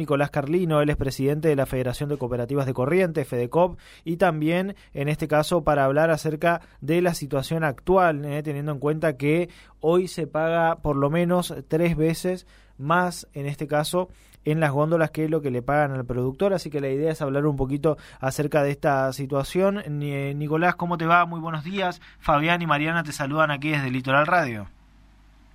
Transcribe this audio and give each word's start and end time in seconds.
Nicolás 0.00 0.30
Carlino, 0.30 0.80
él 0.80 0.90
es 0.90 0.96
presidente 0.96 1.48
de 1.48 1.56
la 1.56 1.66
Federación 1.66 2.08
de 2.08 2.16
Cooperativas 2.16 2.66
de 2.66 2.74
Corrientes, 2.74 3.28
FEDECOP, 3.28 3.78
y 4.02 4.16
también 4.16 4.74
en 4.94 5.08
este 5.08 5.28
caso 5.28 5.62
para 5.62 5.84
hablar 5.84 6.10
acerca 6.10 6.62
de 6.80 7.00
la 7.02 7.14
situación 7.14 7.62
actual, 7.62 8.24
eh, 8.24 8.42
teniendo 8.42 8.72
en 8.72 8.78
cuenta 8.78 9.16
que 9.16 9.48
hoy 9.80 10.08
se 10.08 10.26
paga 10.26 10.76
por 10.76 10.96
lo 10.96 11.10
menos 11.10 11.54
tres 11.68 11.96
veces 11.96 12.46
más, 12.78 13.28
en 13.34 13.46
este 13.46 13.66
caso, 13.66 14.08
en 14.44 14.58
las 14.58 14.70
góndolas 14.70 15.10
que 15.10 15.24
es 15.24 15.30
lo 15.30 15.42
que 15.42 15.50
le 15.50 15.62
pagan 15.62 15.92
al 15.92 16.04
productor. 16.04 16.54
Así 16.54 16.70
que 16.70 16.80
la 16.80 16.88
idea 16.88 17.12
es 17.12 17.22
hablar 17.22 17.46
un 17.46 17.56
poquito 17.56 17.96
acerca 18.20 18.62
de 18.62 18.70
esta 18.70 19.12
situación. 19.12 19.82
Nicolás, 19.86 20.76
¿cómo 20.76 20.96
te 20.98 21.06
va? 21.06 21.26
Muy 21.26 21.40
buenos 21.40 21.62
días. 21.62 22.00
Fabián 22.20 22.62
y 22.62 22.66
Mariana 22.66 23.02
te 23.02 23.12
saludan 23.12 23.50
aquí 23.50 23.70
desde 23.70 23.90
Litoral 23.90 24.26
Radio. 24.26 24.66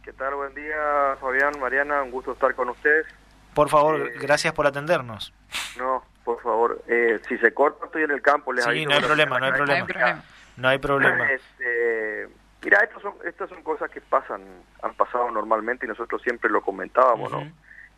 ¿Qué 0.03 0.13
tal? 0.13 0.35
Buen 0.35 0.53
día, 0.53 1.17
Fabián, 1.19 1.53
Mariana. 1.59 2.03
Un 2.03 2.11
gusto 2.11 2.33
estar 2.33 2.53
con 2.53 2.69
ustedes. 2.69 3.07
Por 3.55 3.69
favor, 3.69 3.95
eh, 3.95 4.13
gracias 4.19 4.53
por 4.53 4.67
atendernos. 4.67 5.33
No, 5.77 6.03
por 6.25 6.41
favor. 6.41 6.83
Eh, 6.87 7.19
si 7.27 7.37
se 7.37 7.53
corta, 7.53 7.85
estoy 7.85 8.03
en 8.03 8.11
el 8.11 8.21
campo. 8.21 8.51
Les 8.51 8.65
sí, 8.65 8.85
no 8.85 8.93
hay, 8.93 9.01
problema, 9.01 9.39
no 9.39 9.45
hay 9.45 9.51
problema, 9.53 10.23
no 10.57 10.67
hay 10.67 10.77
problema. 10.77 11.31
Este, 11.31 12.27
mira, 12.61 12.79
estas 12.83 13.01
son, 13.01 13.13
estas 13.23 13.49
son 13.49 13.63
cosas 13.63 13.89
que 13.89 14.01
pasan, 14.01 14.41
han 14.83 14.93
pasado 14.95 15.31
normalmente 15.31 15.85
y 15.85 15.89
nosotros 15.89 16.21
siempre 16.21 16.51
lo 16.51 16.61
comentábamos, 16.61 17.31
¿no? 17.31 17.49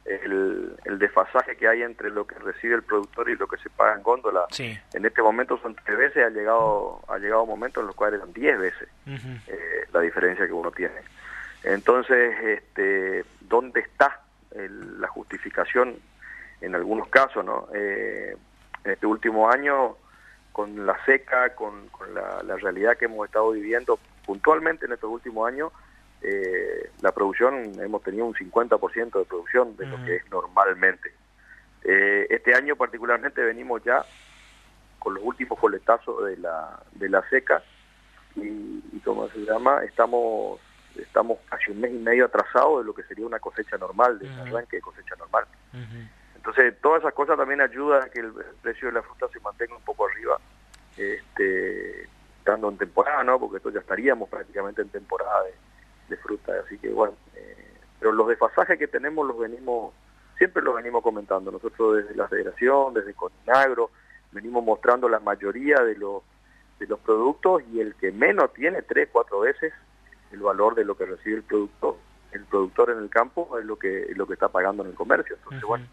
El, 0.06 0.78
el, 0.86 1.00
desfasaje 1.00 1.58
que 1.58 1.68
hay 1.68 1.82
entre 1.82 2.10
lo 2.10 2.26
que 2.26 2.36
recibe 2.36 2.76
el 2.76 2.84
productor 2.84 3.30
y 3.30 3.36
lo 3.36 3.46
que 3.46 3.58
se 3.58 3.70
paga 3.70 3.94
en 3.96 4.04
góndola. 4.04 4.46
Sí. 4.52 4.80
En 4.94 5.06
este 5.06 5.22
momento 5.22 5.58
son 5.58 5.76
tres 5.84 5.98
veces, 5.98 6.24
ha 6.24 6.30
llegado 6.30 7.02
ha 7.10 7.18
llegado 7.18 7.44
un 7.44 7.50
momento 7.50 7.82
en 7.82 7.88
los 7.88 7.96
cuales 7.96 8.22
eran 8.22 8.32
diez 8.32 8.58
veces 8.58 8.88
eh, 9.06 9.86
la 9.92 10.00
diferencia 10.00 10.46
que 10.46 10.54
uno 10.54 10.72
tiene. 10.72 10.96
Entonces, 11.64 12.40
este, 12.42 13.26
¿dónde 13.42 13.82
está 13.82 14.22
la 14.52 15.08
justificación 15.08 15.96
en 16.62 16.76
algunos 16.76 17.08
casos? 17.10 17.44
¿no? 17.44 17.68
Eh, 17.74 18.36
en 18.84 18.92
este 18.92 19.06
último 19.06 19.50
año, 19.50 19.96
con 20.52 20.86
la 20.86 20.98
seca, 21.06 21.54
con, 21.56 21.90
la, 22.14 22.56
realidad 22.58 22.98
que 22.98 23.06
hemos 23.06 23.28
estado 23.28 23.52
viviendo 23.52 24.00
puntualmente 24.26 24.86
en 24.86 24.94
estos 24.94 25.10
últimos 25.10 25.48
años, 25.48 25.72
eh, 26.22 26.90
la 27.02 27.12
producción, 27.12 27.80
hemos 27.80 28.02
tenido 28.02 28.26
un 28.26 28.34
50% 28.34 29.20
de 29.20 29.26
producción 29.26 29.78
de 29.78 29.86
lo 29.86 30.04
que 30.04 30.16
es 30.16 30.32
normalmente. 30.32 31.14
Eh, 31.84 32.26
este 32.30 32.56
año 32.56 32.76
particularmente 32.76 33.42
venimos 33.42 33.84
ya 33.84 34.04
con 35.00 35.14
los 35.14 35.24
últimos 35.24 35.60
coletazos 35.60 36.26
de 36.26 36.38
la, 36.38 36.82
de 36.94 37.08
la 37.08 37.28
seca 37.30 37.62
y, 38.36 38.84
y 38.92 39.02
como 39.06 39.30
se 39.30 39.40
llama, 39.40 39.84
estamos 39.84 40.60
estamos 41.00 41.40
casi 41.50 41.72
un 41.72 41.82
mes 41.82 41.92
y 41.92 41.98
medio 41.98 42.26
atrasados 42.26 42.80
de 42.80 42.86
lo 42.86 42.94
que 42.94 43.04
sería 43.04 43.26
una 43.26 43.40
cosecha 43.40 43.78
normal, 43.78 44.20
de 44.20 44.28
un 44.28 44.40
arranque 44.40 44.78
de 44.78 44.82
cosecha 44.82 45.16
normal. 45.16 45.46
Entonces, 46.36 46.76
todas 46.82 47.02
esas 47.02 47.14
cosas 47.14 47.38
también 47.38 47.62
ayudan 47.62 48.04
a 48.04 48.10
que 48.10 48.22
el, 48.22 48.32
precio 48.62 48.88
de 48.88 48.94
la 48.94 49.02
fruta 49.02 49.28
se 49.34 49.40
mantenga 49.42 49.76
un 49.76 49.84
poco 49.84 50.08
arriba, 50.08 50.40
este, 50.96 52.04
estando 52.40 52.70
en 52.70 52.78
temporada, 52.78 53.24
¿no? 53.24 53.40
Porque 53.40 53.58
esto 53.58 53.70
ya 53.70 53.82
estaríamos 53.82 54.30
prácticamente 54.30 54.82
en 54.82 54.90
temporada 54.90 55.44
de, 56.08 56.18
fruta, 56.18 56.54
así 56.66 56.78
que 56.80 56.90
bueno, 56.90 57.16
eh, 57.36 57.74
pero 58.00 58.14
los 58.14 58.28
desfasajes 58.30 58.80
que 58.80 58.88
tenemos 58.88 59.28
los 59.28 59.38
venimos, 59.38 59.94
siempre 60.38 60.64
los 60.64 60.74
venimos 60.74 61.04
comentando, 61.04 61.52
nosotros 61.52 61.98
desde 61.98 62.16
la 62.16 62.30
federación, 62.30 62.94
desde 62.94 63.14
Coninagro, 63.14 63.92
venimos 64.32 64.64
mostrando 64.64 65.10
la 65.10 65.20
mayoría 65.20 65.80
de 65.82 65.96
los 65.96 66.24
de 66.80 66.88
los 66.88 67.00
productos 67.00 67.64
y 67.72 67.82
el 67.82 67.96
que 67.96 68.12
menos 68.12 68.54
tiene 68.54 68.82
tres, 68.84 69.10
cuatro 69.12 69.42
veces 69.42 69.74
el 70.32 70.40
valor 70.40 70.76
de 70.76 70.86
lo 70.86 70.96
que 70.96 71.06
recibe 71.06 71.38
el 71.38 71.44
productor 71.44 71.98
el 72.32 72.44
productor 72.46 72.92
en 72.92 73.00
el 73.00 73.10
campo 73.10 73.58
es 73.58 73.66
lo 73.66 73.78
que 73.78 74.08
lo 74.16 74.28
que 74.28 74.34
está 74.34 74.50
pagando 74.50 74.84
en 74.84 74.90
el 74.90 74.96
comercio. 74.96 75.36
Entonces 75.38 75.64
bueno 75.64 75.86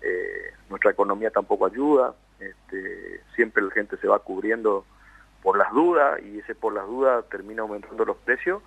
eh, 0.00 0.54
nuestra 0.68 0.90
economía 0.90 1.30
tampoco 1.30 1.66
ayuda 1.66 2.14
este, 2.38 3.22
siempre 3.34 3.62
la 3.62 3.70
gente 3.70 3.96
se 3.98 4.08
va 4.08 4.18
cubriendo 4.18 4.84
por 5.42 5.58
las 5.58 5.72
dudas 5.72 6.20
y 6.22 6.38
ese 6.38 6.54
por 6.54 6.74
las 6.74 6.86
dudas 6.86 7.24
termina 7.30 7.62
aumentando 7.62 8.04
los 8.04 8.16
precios 8.18 8.62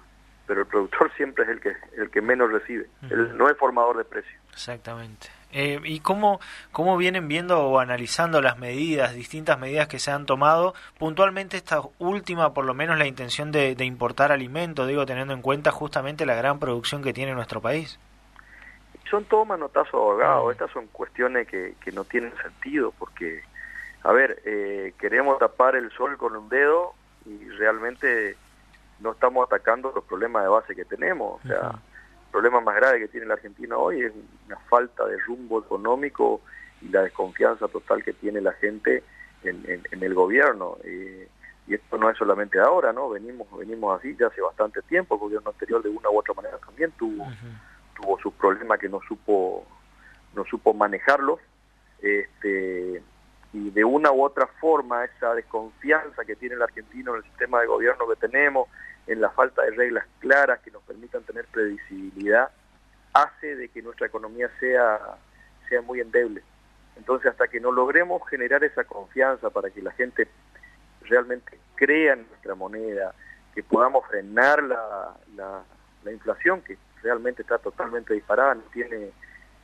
pero 0.47 0.61
el 0.61 0.67
productor 0.67 1.11
siempre 1.17 1.43
es 1.43 1.49
el 1.49 1.61
que 1.61 1.75
el 1.97 2.09
que 2.09 2.21
menos 2.21 2.51
recibe. 2.51 2.87
Él 3.09 3.37
no 3.37 3.49
es 3.49 3.57
formador 3.57 3.97
de 3.97 4.05
precios. 4.05 4.41
Exactamente 4.51 5.38
eh, 5.51 5.79
¿Y 5.83 5.99
cómo, 5.99 6.39
cómo 6.71 6.95
vienen 6.97 7.27
viendo 7.27 7.59
o 7.59 7.79
analizando 7.79 8.41
las 8.41 8.59
medidas, 8.59 9.15
distintas 9.15 9.57
medidas 9.57 9.87
que 9.87 9.97
se 9.97 10.11
han 10.11 10.25
tomado? 10.25 10.75
Puntualmente 10.97 11.57
esta 11.57 11.81
última, 11.97 12.53
por 12.53 12.65
lo 12.65 12.73
menos 12.73 12.99
la 12.99 13.07
intención 13.07 13.51
de, 13.51 13.75
importar 13.83 14.31
alimentos, 14.31 14.87
digo, 14.87 15.05
teniendo 15.05 15.33
en 15.33 15.41
cuenta 15.41 15.71
justamente 15.71 16.25
la 16.25 16.35
gran 16.35 16.59
producción 16.59 17.01
que 17.01 17.13
tiene 17.13 17.33
nuestro 17.33 17.61
país. 17.61 17.99
Son 19.09 19.25
todos 19.25 19.47
manotazos 19.47 19.95
ahogados, 19.95 20.47
mm. 20.47 20.51
estas 20.51 20.71
son 20.71 20.87
cuestiones 20.87 21.47
que, 21.47 21.73
que 21.83 21.91
no 21.91 22.03
tienen 22.03 22.31
sentido, 22.43 22.93
porque, 22.99 23.41
a 24.03 24.11
ver, 24.11 24.41
eh, 24.45 24.93
queremos 24.99 25.39
tapar 25.39 25.75
el 25.75 25.89
sol 25.91 26.15
con 26.17 26.35
un 26.35 26.47
dedo 26.47 26.93
y 27.25 27.49
realmente 27.49 28.37
no 28.99 29.13
estamos 29.13 29.47
atacando 29.47 29.91
los 29.95 30.03
problemas 30.03 30.43
de 30.43 30.49
base 30.49 30.75
que 30.75 30.85
tenemos. 30.85 31.43
O 31.43 31.47
sea, 31.47 31.79
problema 32.31 32.61
más 32.61 32.75
grave 32.75 32.99
que 32.99 33.07
tiene 33.07 33.25
la 33.25 33.35
Argentina 33.35 33.77
hoy 33.77 34.01
es 34.01 34.13
una 34.47 34.57
falta 34.69 35.05
de 35.05 35.17
rumbo 35.19 35.59
económico 35.59 36.41
y 36.81 36.89
la 36.89 37.03
desconfianza 37.03 37.67
total 37.67 38.03
que 38.03 38.13
tiene 38.13 38.41
la 38.41 38.53
gente 38.53 39.03
en, 39.43 39.83
el 39.91 40.13
gobierno. 40.13 40.77
y 40.85 41.73
esto 41.73 41.97
no 41.97 42.09
es 42.09 42.17
solamente 42.17 42.59
ahora, 42.59 42.91
¿no? 42.93 43.09
Venimos 43.09 43.47
venimos 43.57 43.99
así 43.99 44.15
ya 44.19 44.27
hace 44.27 44.41
bastante 44.41 44.81
tiempo. 44.83 45.15
El 45.15 45.21
gobierno 45.21 45.51
anterior 45.51 45.83
de 45.83 45.89
una 45.89 46.09
u 46.09 46.17
otra 46.17 46.33
manera 46.33 46.57
también 46.57 46.91
tuvo 46.97 47.27
tuvo 47.95 48.19
sus 48.19 48.33
problemas 48.33 48.79
que 48.79 48.89
no 48.89 48.99
supo 49.07 49.65
no 50.35 50.45
supo 50.45 50.73
manejarlos. 50.73 51.39
Este, 52.01 53.03
y 53.51 53.71
de 53.71 53.83
una 53.83 54.11
u 54.11 54.23
otra 54.23 54.47
forma 54.59 55.05
esa 55.05 55.33
desconfianza 55.33 56.23
que 56.25 56.35
tiene 56.35 56.55
el 56.55 56.61
argentino 56.61 57.11
en 57.11 57.17
el 57.17 57.23
sistema 57.23 57.61
de 57.61 57.67
gobierno 57.67 58.07
que 58.07 58.15
tenemos, 58.15 58.69
en 59.07 59.21
la 59.21 59.29
falta 59.31 59.63
de 59.63 59.71
reglas 59.71 60.05
claras 60.19 60.59
que 60.59 60.71
nos 60.71 60.83
permitan 60.83 61.23
tener 61.23 61.45
previsibilidad, 61.45 62.51
hace 63.13 63.55
de 63.55 63.69
que 63.69 63.81
nuestra 63.81 64.07
economía 64.07 64.49
sea, 64.59 64.99
sea 65.67 65.81
muy 65.81 65.99
endeble. 65.99 66.43
Entonces, 66.95 67.31
hasta 67.31 67.47
que 67.47 67.59
no 67.59 67.71
logremos 67.71 68.21
generar 68.29 68.63
esa 68.63 68.83
confianza 68.83 69.49
para 69.49 69.69
que 69.71 69.81
la 69.81 69.91
gente 69.91 70.27
realmente 71.01 71.57
crea 71.75 72.13
en 72.13 72.27
nuestra 72.27 72.55
moneda, 72.55 73.15
que 73.55 73.63
podamos 73.63 74.05
frenar 74.07 74.61
la, 74.61 75.15
la, 75.35 76.11
inflación, 76.11 76.61
que 76.61 76.77
realmente 77.03 77.41
está 77.41 77.57
totalmente 77.57 78.13
disparada, 78.13 78.55
no 78.55 78.61
tiene 78.73 79.11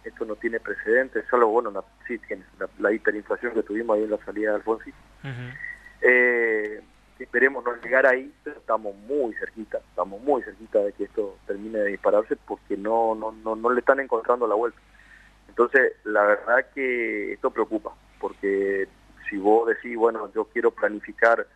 esto 0.06 0.26
no 0.26 0.36
tiene 0.36 0.60
precedentes, 0.60 1.26
solo 1.30 1.48
bueno, 1.48 1.84
sí 2.08 2.18
tiene 2.20 2.44
la, 2.80 2.92
hiperinflación 2.92 3.54
que 3.54 3.64
tuvimos 3.64 3.98
ahí 3.98 4.04
en 4.04 4.12
la 4.12 4.26
salida 4.26 4.52
de 4.52 4.56
Alfonsín. 4.58 4.94
eh, 6.02 6.82
esperemos 7.20 7.64
no 7.64 7.76
llegar 7.78 8.06
ahí, 8.06 8.32
pero 8.44 8.58
estamos 8.58 8.96
muy 8.96 9.34
cerquita, 9.36 9.80
estamos 9.90 10.22
muy 10.22 10.44
cerquita 10.44 10.80
de 10.80 10.94
que 10.94 11.06
esto 11.06 11.38
termine 11.48 11.80
de 11.80 11.90
dispararse 11.92 12.36
porque 12.36 12.78
no, 12.78 13.16
no, 13.16 13.32
no, 13.32 13.56
no 13.56 13.70
le 13.72 13.80
están 13.80 14.00
encontrando 14.00 14.48
la 14.48 14.56
vuelta. 14.56 14.80
Entonces, 15.48 15.94
la 16.04 16.24
verdad 16.24 16.66
que 16.74 17.34
esto 17.34 17.50
preocupa, 17.52 17.94
porque 18.20 18.88
si 19.30 19.38
vos 19.38 19.68
decís, 19.68 19.96
bueno, 19.98 20.32
yo 20.34 20.46
quiero 20.46 20.72
planificar, 20.72 21.48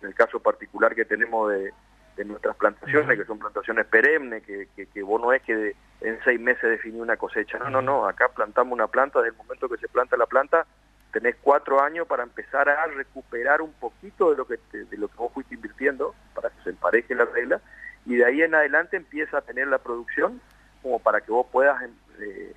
en 0.00 0.08
el 0.08 0.14
caso 0.14 0.40
particular 0.40 0.94
que 0.94 1.04
tenemos 1.04 1.50
de, 1.50 1.72
de 2.18 2.24
nuestras 2.24 2.56
plantaciones, 2.56 3.16
que 3.16 3.24
son 3.24 3.38
plantaciones 3.38 3.86
perennes, 3.86 4.42
que, 4.42 4.68
que, 4.74 4.86
que, 4.86 5.02
vos 5.04 5.20
no 5.20 5.32
es 5.32 5.40
que 5.42 5.76
en 6.00 6.18
seis 6.24 6.40
meses 6.40 6.62
definí 6.62 7.00
una 7.00 7.16
cosecha, 7.16 7.58
no, 7.58 7.70
no, 7.70 7.80
no, 7.80 8.06
acá 8.08 8.28
plantamos 8.28 8.72
una 8.72 8.88
planta, 8.88 9.20
desde 9.20 9.30
el 9.30 9.36
momento 9.36 9.68
que 9.68 9.76
se 9.78 9.86
planta 9.86 10.16
la 10.16 10.26
planta, 10.26 10.66
tenés 11.12 11.36
cuatro 11.40 11.80
años 11.80 12.08
para 12.08 12.24
empezar 12.24 12.68
a 12.68 12.86
recuperar 12.86 13.62
un 13.62 13.72
poquito 13.74 14.32
de 14.32 14.36
lo 14.36 14.46
que 14.46 14.58
de 14.72 14.96
lo 14.98 15.08
que 15.08 15.16
vos 15.16 15.32
fuiste 15.32 15.54
invirtiendo 15.54 16.14
para 16.34 16.50
que 16.50 16.62
se 16.64 16.70
empareje 16.70 17.14
la 17.14 17.24
regla 17.24 17.60
y 18.04 18.16
de 18.16 18.26
ahí 18.26 18.42
en 18.42 18.54
adelante 18.54 18.96
empieza 18.96 19.38
a 19.38 19.40
tener 19.40 19.68
la 19.68 19.78
producción 19.78 20.40
como 20.82 20.98
para 20.98 21.22
que 21.22 21.32
vos 21.32 21.46
puedas 21.50 21.82
eh, 22.20 22.54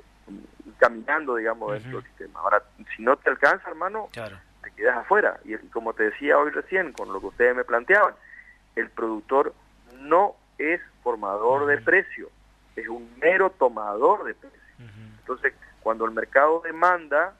ir 0.66 0.73
caminando 0.79 1.35
digamos 1.35 1.71
dentro 1.71 2.01
del 2.01 2.07
sistema. 2.07 2.41
Ahora 2.41 2.61
si 2.95 3.01
no 3.01 3.15
te 3.15 3.30
alcanza 3.30 3.69
hermano 3.69 4.09
te 4.12 4.71
quedas 4.75 4.97
afuera. 4.97 5.39
Y, 5.45 5.56
como 5.69 5.94
te 5.94 6.03
decía 6.03 6.38
hoy 6.38 6.51
recién 6.51 6.91
con 6.91 7.12
lo 7.13 7.21
que 7.21 7.27
ustedes 7.27 7.56
me 7.56 7.63
planteaban 7.63 8.15
el 8.75 8.89
productor 8.89 9.53
no 10.00 10.35
es 10.57 10.81
formador 11.03 11.65
de 11.65 11.77
precio 11.79 12.29
es 12.75 12.88
un 12.88 13.09
mero 13.19 13.50
tomador 13.51 14.23
de 14.23 14.33
precio 14.33 14.62
entonces 15.19 15.53
cuando 15.81 16.06
el 16.06 16.12
mercado 16.12 16.62
demanda 16.62 17.33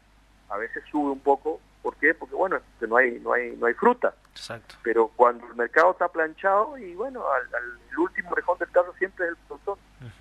a 0.51 0.57
veces 0.57 0.83
sube 0.92 1.12
un 1.12 1.19
poco. 1.19 1.60
¿Por 1.81 1.95
qué? 1.95 2.13
Porque 2.13 2.36
bueno, 2.36 2.60
no 2.81 2.98
hay 2.98 3.19
no 3.19 3.33
hay 3.33 3.56
no 3.56 3.66
hay 3.66 3.74
fruta. 3.74 4.13
Exacto. 4.31 4.75
Pero 4.83 5.07
cuando 5.16 5.48
el 5.48 5.56
mercado 5.56 5.92
está 5.92 6.07
planchado 6.10 6.78
y 6.78 6.94
bueno, 6.94 7.24
al, 7.31 7.48
el 7.92 7.98
último 7.98 8.36
rejón 8.36 8.60
del 8.60 8.69
carro 8.69 8.94
siempre 9.00 9.25
es 9.25 9.31
el 9.31 9.38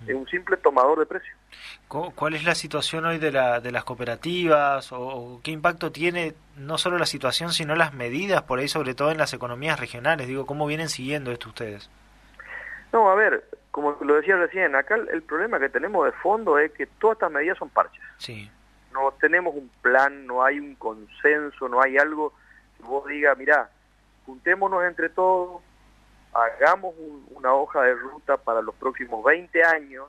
es 0.07 0.15
un 0.15 0.27
simple 0.27 0.57
tomador 0.57 0.99
de 0.99 1.05
precio. 1.05 1.33
¿Cuál 1.87 2.33
es 2.33 2.43
la 2.43 2.55
situación 2.55 3.05
hoy 3.05 3.17
de, 3.17 3.31
la, 3.31 3.59
de 3.59 3.71
las 3.71 3.83
cooperativas 3.83 4.91
o, 4.91 5.39
qué 5.43 5.51
impacto 5.51 5.91
tiene 5.91 6.33
no 6.57 6.77
solo 6.77 6.97
la 6.97 7.05
situación 7.05 7.51
sino 7.51 7.75
las 7.75 7.93
medidas 7.93 8.43
por 8.43 8.59
ahí 8.59 8.67
sobre 8.67 8.95
todo 8.95 9.11
en 9.11 9.17
las 9.17 9.33
economías 9.33 9.79
regionales? 9.79 10.27
Digo, 10.27 10.45
¿cómo 10.45 10.65
vienen 10.67 10.89
siguiendo 10.89 11.31
esto 11.31 11.49
ustedes? 11.49 11.89
No, 12.93 13.09
a 13.09 13.15
ver, 13.15 13.43
como 13.71 13.97
lo 14.01 14.15
decía 14.15 14.35
recién, 14.35 14.75
acá 14.75 14.95
el, 14.95 15.09
el 15.09 15.21
problema 15.21 15.59
que 15.59 15.69
tenemos 15.69 16.05
de 16.05 16.11
fondo 16.13 16.57
es 16.57 16.71
que 16.71 16.87
todas 16.87 17.15
estas 17.15 17.31
medidas 17.31 17.57
son 17.57 17.69
parches. 17.69 18.01
Sí 18.17 18.49
no 18.93 19.11
tenemos 19.19 19.55
un 19.55 19.69
plan, 19.81 20.25
no 20.25 20.43
hay 20.43 20.59
un 20.59 20.75
consenso, 20.75 21.67
no 21.67 21.81
hay 21.81 21.97
algo 21.97 22.33
que 22.77 22.83
vos 22.83 23.05
digas, 23.07 23.37
mira, 23.37 23.69
juntémonos 24.25 24.83
entre 24.83 25.09
todos, 25.09 25.61
hagamos 26.33 26.95
una 27.31 27.53
hoja 27.53 27.83
de 27.83 27.95
ruta 27.95 28.37
para 28.37 28.61
los 28.61 28.75
próximos 28.75 29.23
20 29.23 29.63
años, 29.63 30.07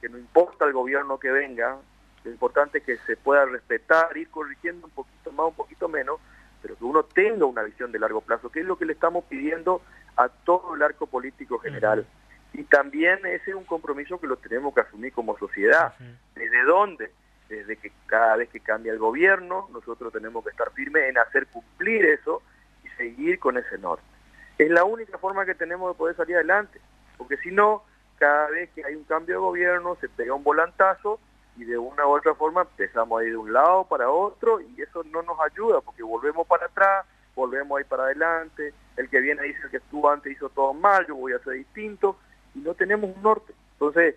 que 0.00 0.08
no 0.08 0.18
importa 0.18 0.64
el 0.64 0.72
gobierno 0.72 1.18
que 1.18 1.30
venga, 1.30 1.78
lo 2.24 2.30
importante 2.30 2.78
es 2.78 2.84
que 2.84 2.96
se 3.06 3.16
pueda 3.16 3.44
respetar, 3.44 4.16
ir 4.16 4.30
corrigiendo 4.30 4.86
un 4.86 4.92
poquito 4.92 5.30
más, 5.32 5.46
un 5.46 5.54
poquito 5.54 5.88
menos, 5.88 6.18
pero 6.62 6.76
que 6.76 6.84
uno 6.84 7.02
tenga 7.02 7.44
una 7.44 7.62
visión 7.62 7.92
de 7.92 7.98
largo 7.98 8.22
plazo, 8.22 8.50
que 8.50 8.60
es 8.60 8.66
lo 8.66 8.78
que 8.78 8.86
le 8.86 8.94
estamos 8.94 9.24
pidiendo 9.24 9.82
a 10.16 10.28
todo 10.28 10.74
el 10.74 10.82
arco 10.82 11.06
político 11.06 11.58
general. 11.58 12.06
Y 12.54 12.64
también 12.64 13.18
ese 13.26 13.50
es 13.50 13.56
un 13.56 13.64
compromiso 13.64 14.18
que 14.18 14.26
lo 14.26 14.36
tenemos 14.36 14.72
que 14.74 14.80
asumir 14.80 15.12
como 15.12 15.36
sociedad. 15.36 15.94
¿Desde 16.34 16.64
dónde? 16.64 17.12
Desde 17.48 17.76
que 17.76 17.92
cada 18.06 18.36
vez 18.36 18.48
que 18.48 18.60
cambia 18.60 18.92
el 18.92 18.98
gobierno, 18.98 19.68
nosotros 19.72 20.10
tenemos 20.10 20.42
que 20.44 20.50
estar 20.50 20.70
firmes 20.70 21.10
en 21.10 21.18
hacer 21.18 21.46
cumplir 21.48 22.06
eso 22.06 22.40
y 22.84 22.88
seguir 22.96 23.38
con 23.38 23.58
ese 23.58 23.76
norte. 23.76 24.13
Es 24.58 24.70
la 24.70 24.84
única 24.84 25.18
forma 25.18 25.44
que 25.44 25.54
tenemos 25.54 25.92
de 25.92 25.98
poder 25.98 26.16
salir 26.16 26.36
adelante, 26.36 26.80
porque 27.18 27.36
si 27.38 27.50
no, 27.50 27.82
cada 28.18 28.48
vez 28.50 28.70
que 28.70 28.84
hay 28.84 28.94
un 28.94 29.04
cambio 29.04 29.34
de 29.34 29.40
gobierno 29.40 29.96
se 30.00 30.08
pega 30.08 30.34
un 30.34 30.44
volantazo 30.44 31.18
y 31.56 31.64
de 31.64 31.78
una 31.78 32.06
u 32.06 32.10
otra 32.10 32.34
forma 32.34 32.62
empezamos 32.62 33.20
a 33.20 33.24
ir 33.24 33.30
de 33.30 33.36
un 33.36 33.52
lado 33.52 33.84
para 33.84 34.10
otro 34.10 34.60
y 34.60 34.80
eso 34.80 35.02
no 35.04 35.22
nos 35.22 35.38
ayuda 35.40 35.80
porque 35.80 36.02
volvemos 36.02 36.46
para 36.46 36.66
atrás, 36.66 37.06
volvemos 37.34 37.76
a 37.76 37.80
ir 37.80 37.86
para 37.86 38.04
adelante, 38.04 38.72
el 38.96 39.08
que 39.08 39.20
viene 39.20 39.42
dice 39.42 39.68
que 39.70 39.78
estuvo 39.78 40.08
antes 40.10 40.32
hizo 40.32 40.48
todo 40.50 40.72
mal, 40.72 41.06
yo 41.06 41.16
voy 41.16 41.32
a 41.32 41.36
hacer 41.36 41.54
distinto 41.54 42.18
y 42.54 42.60
no 42.60 42.74
tenemos 42.74 43.14
un 43.14 43.22
norte. 43.22 43.52
Entonces, 43.72 44.14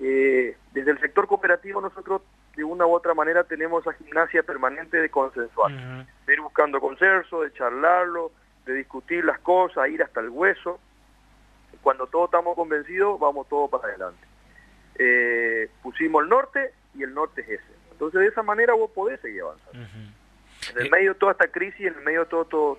eh, 0.00 0.56
desde 0.72 0.90
el 0.90 1.00
sector 1.00 1.26
cooperativo 1.28 1.80
nosotros 1.80 2.22
de 2.56 2.64
una 2.64 2.86
u 2.86 2.92
otra 2.92 3.14
manera 3.14 3.44
tenemos 3.44 3.86
esa 3.86 3.96
gimnasia 3.96 4.42
permanente 4.42 4.96
de 4.96 5.08
consensuar, 5.08 5.72
de 6.26 6.32
ir 6.32 6.40
buscando 6.40 6.80
consenso, 6.80 7.42
de 7.42 7.52
charlarlo, 7.52 8.32
de 8.64 8.74
discutir 8.74 9.24
las 9.24 9.38
cosas, 9.40 9.88
ir 9.88 10.02
hasta 10.02 10.20
el 10.20 10.30
hueso. 10.30 10.78
Cuando 11.82 12.06
todos 12.06 12.26
estamos 12.26 12.54
convencidos, 12.54 13.18
vamos 13.20 13.48
todos 13.48 13.70
para 13.70 13.88
adelante 13.88 14.26
eh, 14.96 15.68
pusimos 15.82 16.22
el 16.22 16.28
norte 16.28 16.72
y 16.94 17.02
el 17.02 17.14
norte 17.14 17.40
es 17.42 17.60
ese. 17.60 17.72
Entonces 17.92 18.20
de 18.20 18.26
esa 18.28 18.42
manera 18.42 18.74
vos 18.74 18.90
podés 18.90 19.20
seguir 19.20 19.42
avanzando. 19.42 19.78
En 20.70 20.78
el 20.78 20.90
medio 20.90 21.12
de 21.12 21.18
toda 21.18 21.32
esta 21.32 21.48
crisis, 21.48 21.86
en 21.86 21.94
el 21.94 22.04
medio 22.04 22.20
de 22.20 22.26
todo, 22.26 22.44
todo, 22.46 22.78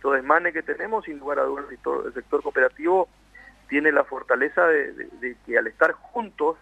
todo 0.00 0.12
desmane 0.12 0.52
que 0.52 0.62
tenemos, 0.62 1.04
sin 1.04 1.18
lugar 1.18 1.38
a 1.38 1.44
dudas, 1.44 1.66
el 1.70 2.14
sector, 2.14 2.42
cooperativo 2.42 3.08
tiene 3.68 3.92
la 3.92 4.04
fortaleza 4.04 4.66
de, 4.66 5.36
que 5.46 5.56
al 5.56 5.66
estar 5.66 5.92
juntos, 5.92 6.58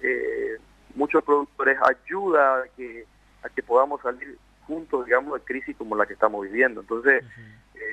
eh, 0.00 0.58
muchos 0.94 1.24
productores 1.24 1.78
ayuda 1.82 2.62
a 2.62 2.68
que, 2.76 3.06
a 3.42 3.48
que 3.48 3.62
podamos 3.62 4.02
salir 4.02 4.36
juntos, 4.66 5.06
digamos, 5.06 5.40
de 5.40 5.44
crisis 5.44 5.76
como 5.76 5.96
la 5.96 6.06
que 6.06 6.12
estamos 6.14 6.42
viviendo. 6.42 6.82
Entonces, 6.82 7.24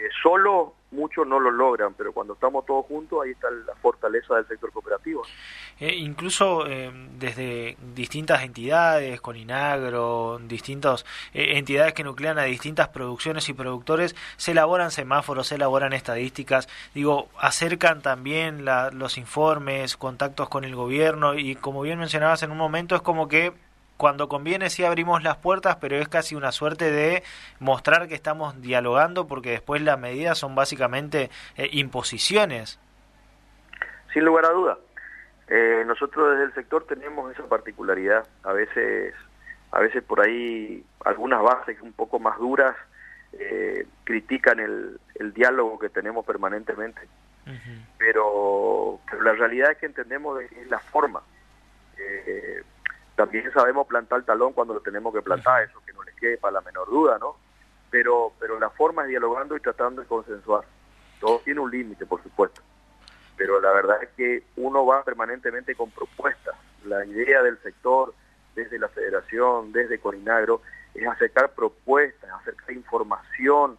eh, 0.01 0.09
solo 0.23 0.73
muchos 0.89 1.27
no 1.27 1.39
lo 1.39 1.51
logran, 1.51 1.93
pero 1.93 2.11
cuando 2.11 2.33
estamos 2.33 2.65
todos 2.65 2.85
juntos, 2.87 3.19
ahí 3.23 3.31
está 3.31 3.49
la 3.51 3.75
fortaleza 3.75 4.35
del 4.35 4.47
sector 4.47 4.71
cooperativo. 4.71 5.21
Eh, 5.79 5.95
incluso 5.95 6.65
eh, 6.67 6.91
desde 7.17 7.77
distintas 7.93 8.43
entidades, 8.43 9.21
Coninagro, 9.21 10.39
distintas 10.43 11.05
entidades 11.33 11.93
que 11.93 12.03
nuclean 12.03 12.39
a 12.39 12.43
distintas 12.43 12.89
producciones 12.89 13.47
y 13.47 13.53
productores, 13.53 14.15
se 14.37 14.51
elaboran 14.51 14.89
semáforos, 14.89 15.47
se 15.47 15.55
elaboran 15.55 15.93
estadísticas, 15.93 16.67
digo, 16.95 17.29
acercan 17.37 18.01
también 18.01 18.65
los 18.65 19.17
informes, 19.17 19.95
contactos 19.97 20.49
con 20.49 20.63
el 20.63 20.75
gobierno 20.75 21.35
y 21.35 21.55
como 21.55 21.83
bien 21.83 21.99
mencionabas 21.99 22.43
en 22.43 22.51
un 22.51 22.57
momento, 22.57 22.95
es 22.95 23.01
como 23.01 23.27
que 23.27 23.53
cuando 24.01 24.27
conviene 24.27 24.71
sí 24.71 24.83
abrimos 24.83 25.21
las 25.21 25.37
puertas, 25.37 25.75
pero 25.75 25.95
es 25.97 26.09
casi 26.09 26.33
una 26.33 26.51
suerte 26.51 26.89
de 26.89 27.21
mostrar 27.59 28.07
que 28.07 28.15
estamos 28.15 28.59
dialogando 28.59 29.27
porque 29.27 29.51
después 29.51 29.79
las 29.83 29.99
medidas 29.99 30.39
son 30.39 30.55
básicamente 30.55 31.29
eh, 31.55 31.69
imposiciones. 31.71 32.79
Sin 34.11 34.25
lugar 34.25 34.45
a 34.45 34.53
duda. 34.53 34.79
Eh, 35.47 35.83
nosotros 35.85 36.31
desde 36.31 36.45
el 36.45 36.53
sector 36.55 36.87
tenemos 36.87 37.31
esa 37.31 37.47
particularidad. 37.47 38.25
A 38.41 38.53
veces, 38.53 39.13
a 39.71 39.79
veces 39.79 40.01
por 40.01 40.25
ahí 40.25 40.83
algunas 41.05 41.43
bases 41.43 41.79
un 41.83 41.93
poco 41.93 42.17
más 42.17 42.39
duras 42.39 42.75
eh, 43.33 43.85
critican 44.03 44.59
el, 44.59 44.99
diálogo 45.35 45.77
que 45.77 45.89
tenemos 45.89 46.25
permanentemente. 46.25 47.01
pero, 47.99 48.99
la 49.21 49.33
realidad 49.33 49.73
es 49.73 49.77
que 49.77 49.85
entendemos 49.85 50.39
que 50.39 50.59
es 50.59 50.67
la 50.71 50.79
forma. 50.79 51.21
Eh, 51.99 52.63
también 53.21 53.53
sabemos 53.53 53.85
plantar 53.85 54.17
el 54.17 54.25
talón 54.25 54.51
cuando 54.51 54.73
lo 54.73 54.79
tenemos 54.79 55.13
que 55.13 55.21
plantar, 55.21 55.61
eso 55.61 55.79
que 55.85 55.93
no 55.93 56.01
les 56.01 56.15
quepa 56.15 56.49
la 56.49 56.59
menor 56.61 56.89
duda, 56.89 57.19
¿no? 57.19 57.35
Pero, 57.91 58.33
pero 58.39 58.59
la 58.59 58.71
forma 58.71 59.03
es 59.03 59.09
dialogando 59.09 59.55
y 59.55 59.59
tratando 59.59 60.01
de 60.01 60.07
consensuar. 60.07 60.63
Todo 61.19 61.39
tiene 61.45 61.59
un 61.59 61.69
límite, 61.69 62.07
por 62.07 62.23
supuesto. 62.23 62.63
Pero 63.37 63.61
la 63.61 63.71
verdad 63.73 64.01
es 64.01 64.09
que 64.17 64.43
uno 64.55 64.87
va 64.87 65.03
permanentemente 65.03 65.75
con 65.75 65.91
propuestas. 65.91 66.55
La 66.83 67.05
idea 67.05 67.43
del 67.43 67.61
sector, 67.61 68.15
desde 68.55 68.79
la 68.79 68.87
federación, 68.87 69.71
desde 69.71 69.99
Corinagro, 69.99 70.63
es 70.95 71.05
acercar 71.07 71.51
propuestas, 71.51 72.27
acercar 72.41 72.71
información. 72.71 73.77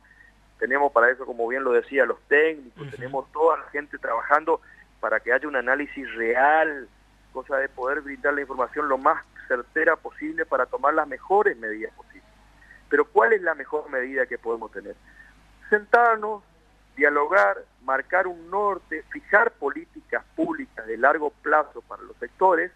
Tenemos 0.60 0.92
para 0.92 1.10
eso, 1.10 1.26
como 1.26 1.48
bien 1.48 1.64
lo 1.64 1.72
decía, 1.72 2.04
los 2.04 2.20
técnicos, 2.28 2.92
tenemos 2.92 3.30
toda 3.32 3.56
la 3.56 3.64
gente 3.70 3.98
trabajando 3.98 4.60
para 5.00 5.18
que 5.18 5.32
haya 5.32 5.48
un 5.48 5.56
análisis 5.56 6.14
real, 6.14 6.86
cosa 7.32 7.56
de 7.56 7.68
poder 7.68 8.00
brindar 8.00 8.34
la 8.34 8.42
información 8.42 8.88
lo 8.88 8.98
más 8.98 9.24
certera 9.48 9.96
posible 9.96 10.46
para 10.46 10.66
tomar 10.66 10.94
las 10.94 11.08
mejores 11.08 11.56
medidas 11.56 11.92
posibles. 11.94 12.28
Pero 12.88 13.06
¿cuál 13.06 13.32
es 13.32 13.42
la 13.42 13.54
mejor 13.54 13.88
medida 13.90 14.26
que 14.26 14.38
podemos 14.38 14.70
tener? 14.70 14.94
Sentarnos, 15.70 16.42
dialogar, 16.96 17.56
marcar 17.82 18.26
un 18.26 18.50
norte, 18.50 19.04
fijar 19.10 19.52
políticas 19.52 20.24
públicas 20.36 20.86
de 20.86 20.96
largo 20.98 21.30
plazo 21.30 21.82
para 21.82 22.02
los 22.02 22.16
sectores 22.18 22.70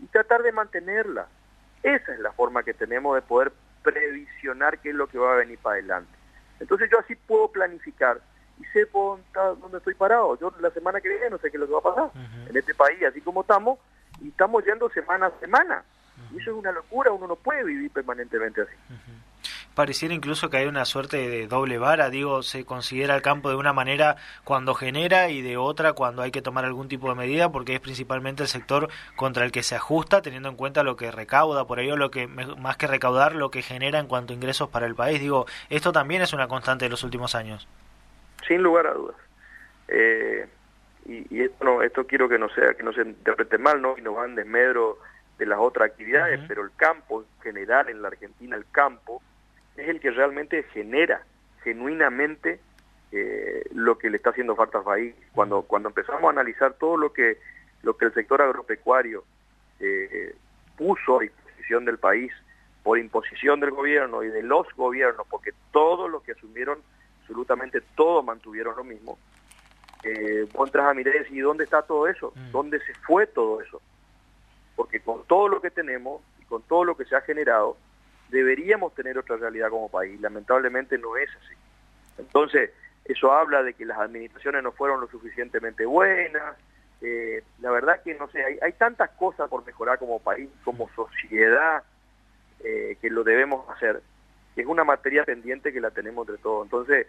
y 0.00 0.06
tratar 0.06 0.42
de 0.42 0.52
mantenerlas. 0.52 1.26
Esa 1.82 2.12
es 2.12 2.20
la 2.20 2.32
forma 2.32 2.62
que 2.62 2.74
tenemos 2.74 3.14
de 3.14 3.22
poder 3.22 3.52
previsionar 3.82 4.78
qué 4.78 4.90
es 4.90 4.94
lo 4.94 5.06
que 5.06 5.18
va 5.18 5.32
a 5.34 5.36
venir 5.36 5.58
para 5.58 5.74
adelante. 5.74 6.10
Entonces 6.60 6.90
yo 6.90 6.98
así 6.98 7.14
puedo 7.14 7.48
planificar 7.48 8.20
y 8.58 8.64
sé 8.66 8.88
dónde 8.90 9.78
estoy 9.78 9.94
parado. 9.94 10.38
Yo 10.38 10.52
la 10.60 10.70
semana 10.70 11.00
que 11.00 11.08
viene 11.08 11.30
no 11.30 11.38
sé 11.38 11.50
qué 11.50 11.56
es 11.56 11.60
lo 11.60 11.66
que 11.66 11.72
va 11.74 11.78
a 11.78 11.94
pasar. 11.94 12.10
En 12.48 12.56
este 12.56 12.74
país, 12.74 13.02
así 13.04 13.20
como 13.20 13.42
estamos, 13.42 13.78
y 14.22 14.28
estamos 14.28 14.64
yendo 14.64 14.88
semana 14.90 15.26
a 15.26 15.40
semana. 15.40 15.82
Y 16.32 16.40
eso 16.40 16.50
es 16.50 16.56
una 16.56 16.72
locura, 16.72 17.12
uno 17.12 17.28
no 17.28 17.36
puede 17.36 17.64
vivir 17.64 17.90
permanentemente 17.90 18.62
así. 18.62 18.72
Pareciera 19.74 20.12
incluso 20.12 20.50
que 20.50 20.56
hay 20.56 20.66
una 20.66 20.84
suerte 20.84 21.16
de 21.28 21.46
doble 21.46 21.78
vara, 21.78 22.10
digo, 22.10 22.42
se 22.42 22.64
considera 22.64 23.14
el 23.14 23.22
campo 23.22 23.48
de 23.48 23.54
una 23.54 23.72
manera 23.72 24.16
cuando 24.42 24.74
genera 24.74 25.30
y 25.30 25.40
de 25.40 25.56
otra 25.56 25.92
cuando 25.92 26.22
hay 26.22 26.32
que 26.32 26.42
tomar 26.42 26.64
algún 26.64 26.88
tipo 26.88 27.08
de 27.08 27.14
medida, 27.14 27.52
porque 27.52 27.76
es 27.76 27.80
principalmente 27.80 28.42
el 28.42 28.48
sector 28.48 28.88
contra 29.14 29.44
el 29.44 29.52
que 29.52 29.62
se 29.62 29.76
ajusta, 29.76 30.20
teniendo 30.20 30.48
en 30.48 30.56
cuenta 30.56 30.82
lo 30.82 30.96
que 30.96 31.12
recauda, 31.12 31.64
por 31.64 31.78
ello 31.78 31.96
lo 31.96 32.10
que 32.10 32.26
más 32.26 32.76
que 32.76 32.88
recaudar, 32.88 33.36
lo 33.36 33.52
que 33.52 33.62
genera 33.62 34.00
en 34.00 34.08
cuanto 34.08 34.32
a 34.32 34.34
ingresos 34.34 34.68
para 34.68 34.86
el 34.86 34.96
país. 34.96 35.20
Digo, 35.20 35.46
esto 35.70 35.92
también 35.92 36.22
es 36.22 36.32
una 36.32 36.48
constante 36.48 36.86
de 36.86 36.88
los 36.88 37.04
últimos 37.04 37.36
años. 37.36 37.68
Sin 38.48 38.60
lugar 38.62 38.88
a 38.88 38.94
dudas. 38.94 39.16
Eh, 39.86 40.48
y, 41.08 41.40
esto 41.40 41.64
no, 41.64 41.82
esto 41.82 42.06
quiero 42.06 42.28
que 42.28 42.38
no 42.38 42.48
sea 42.50 42.74
que 42.74 42.82
no 42.82 42.92
se 42.92 43.00
interprete 43.00 43.56
mal 43.56 43.80
no 43.80 43.96
y 43.96 44.02
no 44.02 44.14
van 44.14 44.34
desmedro 44.34 44.98
de 45.38 45.46
las 45.46 45.58
otras 45.58 45.90
actividades 45.90 46.40
pero 46.46 46.62
el 46.62 46.70
campo 46.76 47.22
en 47.22 47.42
general 47.42 47.88
en 47.88 48.02
la 48.02 48.08
Argentina 48.08 48.54
el 48.54 48.66
campo 48.70 49.22
es 49.76 49.88
el 49.88 50.00
que 50.00 50.10
realmente 50.10 50.64
genera 50.74 51.22
genuinamente 51.62 52.60
eh, 53.10 53.64
lo 53.72 53.96
que 53.96 54.10
le 54.10 54.18
está 54.18 54.30
haciendo 54.30 54.54
falta 54.54 54.78
al 54.78 54.84
país. 54.84 55.14
Cuando 55.32 55.62
cuando 55.62 55.88
empezamos 55.88 56.24
a 56.24 56.30
analizar 56.30 56.74
todo 56.74 56.96
lo 56.96 57.12
que 57.12 57.38
lo 57.82 57.96
que 57.96 58.06
el 58.06 58.12
sector 58.12 58.42
agropecuario 58.42 59.24
eh, 59.80 60.34
puso 60.76 61.18
a 61.18 61.22
disposición 61.22 61.84
del 61.84 61.98
país 61.98 62.32
por 62.82 62.98
imposición 62.98 63.60
del 63.60 63.70
gobierno 63.70 64.22
y 64.22 64.28
de 64.28 64.42
los 64.42 64.66
gobiernos 64.74 65.26
porque 65.30 65.52
todos 65.72 66.10
los 66.10 66.22
que 66.22 66.32
asumieron 66.32 66.80
absolutamente 67.20 67.80
todos 67.94 68.24
mantuvieron 68.24 68.76
lo 68.76 68.84
mismo 68.84 69.18
eh, 70.04 70.46
a 70.54 70.94
mirar 70.94 71.14
y 71.30 71.40
¿dónde 71.40 71.64
está 71.64 71.82
todo 71.82 72.06
eso? 72.06 72.32
Mm. 72.34 72.50
¿Dónde 72.50 72.80
se 72.80 72.94
fue 72.94 73.26
todo 73.26 73.60
eso? 73.60 73.80
Porque 74.76 75.00
con 75.00 75.24
todo 75.24 75.48
lo 75.48 75.60
que 75.60 75.70
tenemos 75.70 76.22
y 76.40 76.44
con 76.44 76.62
todo 76.62 76.84
lo 76.84 76.96
que 76.96 77.04
se 77.04 77.16
ha 77.16 77.20
generado, 77.20 77.76
deberíamos 78.28 78.94
tener 78.94 79.18
otra 79.18 79.36
realidad 79.36 79.70
como 79.70 79.88
país. 79.88 80.20
Lamentablemente 80.20 80.98
no 80.98 81.16
es 81.16 81.28
así. 81.30 81.54
Entonces, 82.18 82.70
eso 83.04 83.32
habla 83.32 83.62
de 83.62 83.74
que 83.74 83.84
las 83.84 83.98
administraciones 83.98 84.62
no 84.62 84.72
fueron 84.72 85.00
lo 85.00 85.08
suficientemente 85.08 85.84
buenas. 85.86 86.56
Eh, 87.00 87.42
la 87.60 87.70
verdad 87.70 88.02
que 88.02 88.14
no 88.14 88.28
sé, 88.28 88.44
hay, 88.44 88.58
hay, 88.60 88.72
tantas 88.72 89.10
cosas 89.10 89.48
por 89.48 89.64
mejorar 89.64 89.98
como 89.98 90.18
país, 90.18 90.48
como 90.64 90.88
sociedad, 90.90 91.82
eh, 92.60 92.98
que 93.00 93.08
lo 93.08 93.22
debemos 93.22 93.68
hacer, 93.70 94.02
es 94.56 94.66
una 94.66 94.84
materia 94.84 95.24
pendiente 95.24 95.72
que 95.72 95.80
la 95.80 95.90
tenemos 95.90 96.26
entre 96.26 96.42
todos. 96.42 96.66
Entonces, 96.66 97.06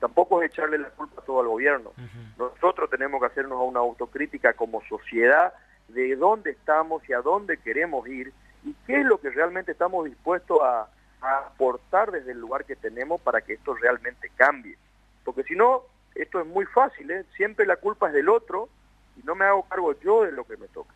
tampoco 0.00 0.42
es 0.42 0.50
echarle 0.50 0.78
la 0.78 0.88
culpa 0.90 1.22
todo 1.22 1.40
al 1.40 1.48
gobierno. 1.48 1.92
Nosotros 2.38 2.90
tenemos 2.90 3.20
que 3.20 3.26
hacernos 3.26 3.60
una 3.62 3.80
autocrítica 3.80 4.54
como 4.54 4.82
sociedad 4.88 5.52
de 5.88 6.16
dónde 6.16 6.50
estamos 6.50 7.06
y 7.08 7.12
a 7.12 7.20
dónde 7.20 7.58
queremos 7.58 8.08
ir 8.08 8.32
y 8.64 8.74
qué 8.86 9.00
es 9.00 9.06
lo 9.06 9.20
que 9.20 9.30
realmente 9.30 9.72
estamos 9.72 10.06
dispuestos 10.06 10.58
a, 10.62 10.88
aportar 11.22 12.10
desde 12.10 12.32
el 12.32 12.40
lugar 12.40 12.64
que 12.64 12.76
tenemos 12.76 13.20
para 13.20 13.42
que 13.42 13.52
esto 13.52 13.74
realmente 13.74 14.30
cambie. 14.36 14.78
Porque 15.22 15.42
si 15.42 15.54
no, 15.54 15.82
esto 16.14 16.40
es 16.40 16.46
muy 16.46 16.64
fácil, 16.64 17.10
¿eh? 17.10 17.26
siempre 17.36 17.66
la 17.66 17.76
culpa 17.76 18.08
es 18.08 18.14
del 18.14 18.30
otro 18.30 18.70
y 19.18 19.22
no 19.24 19.34
me 19.34 19.44
hago 19.44 19.64
cargo 19.64 19.92
yo 20.00 20.22
de 20.22 20.32
lo 20.32 20.44
que 20.44 20.56
me 20.56 20.66
toca. 20.68 20.94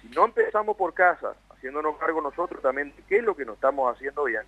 Si 0.00 0.08
no 0.08 0.24
empezamos 0.24 0.78
por 0.78 0.94
casa, 0.94 1.34
haciéndonos 1.50 1.98
cargo 1.98 2.22
nosotros 2.22 2.62
también 2.62 2.96
de 2.96 3.02
qué 3.02 3.18
es 3.18 3.22
lo 3.22 3.36
que 3.36 3.44
nos 3.44 3.56
estamos 3.56 3.94
haciendo 3.94 4.24
bien, 4.24 4.44